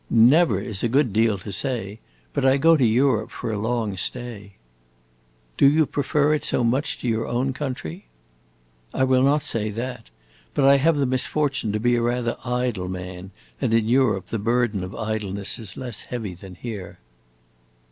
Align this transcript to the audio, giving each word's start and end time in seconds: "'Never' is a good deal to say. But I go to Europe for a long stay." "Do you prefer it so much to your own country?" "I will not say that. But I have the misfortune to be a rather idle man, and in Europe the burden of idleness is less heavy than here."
"'Never' 0.09 0.59
is 0.59 0.81
a 0.81 0.89
good 0.89 1.13
deal 1.13 1.37
to 1.37 1.51
say. 1.51 1.99
But 2.33 2.43
I 2.43 2.57
go 2.57 2.75
to 2.75 2.83
Europe 2.83 3.29
for 3.29 3.51
a 3.53 3.59
long 3.59 3.95
stay." 3.97 4.53
"Do 5.57 5.69
you 5.69 5.85
prefer 5.85 6.33
it 6.33 6.43
so 6.43 6.63
much 6.63 6.97
to 7.01 7.07
your 7.07 7.27
own 7.27 7.53
country?" 7.53 8.05
"I 8.95 9.03
will 9.03 9.21
not 9.21 9.43
say 9.43 9.69
that. 9.69 10.09
But 10.55 10.65
I 10.65 10.77
have 10.77 10.97
the 10.97 11.05
misfortune 11.05 11.71
to 11.73 11.79
be 11.79 11.93
a 11.97 12.01
rather 12.01 12.35
idle 12.43 12.87
man, 12.89 13.29
and 13.61 13.75
in 13.75 13.87
Europe 13.87 14.29
the 14.29 14.39
burden 14.39 14.83
of 14.83 14.95
idleness 14.95 15.59
is 15.59 15.77
less 15.77 16.01
heavy 16.01 16.33
than 16.33 16.55
here." 16.55 16.97